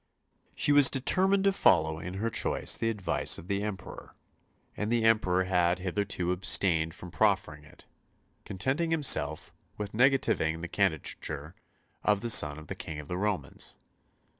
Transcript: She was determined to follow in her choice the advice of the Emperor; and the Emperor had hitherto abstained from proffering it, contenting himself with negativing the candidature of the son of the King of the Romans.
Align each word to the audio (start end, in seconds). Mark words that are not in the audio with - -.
She 0.55 0.71
was 0.71 0.89
determined 0.89 1.43
to 1.43 1.51
follow 1.51 1.99
in 1.99 2.15
her 2.15 2.31
choice 2.31 2.75
the 2.75 2.89
advice 2.89 3.37
of 3.37 3.47
the 3.47 3.61
Emperor; 3.61 4.15
and 4.75 4.91
the 4.91 5.03
Emperor 5.03 5.43
had 5.43 5.77
hitherto 5.77 6.31
abstained 6.31 6.95
from 6.95 7.11
proffering 7.11 7.63
it, 7.65 7.85
contenting 8.43 8.89
himself 8.89 9.53
with 9.77 9.91
negativing 9.93 10.61
the 10.61 10.67
candidature 10.67 11.53
of 12.03 12.21
the 12.21 12.31
son 12.31 12.57
of 12.57 12.65
the 12.65 12.73
King 12.73 12.99
of 12.99 13.09
the 13.09 13.17
Romans. 13.19 13.75